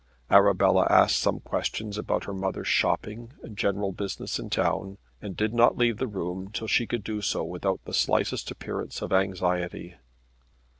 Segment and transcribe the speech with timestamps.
[0.31, 5.53] Arabella asked some questions about her mother's shopping and general business in town, and did
[5.53, 9.93] not leave the room till she could do so without the slightest appearance of anxiety.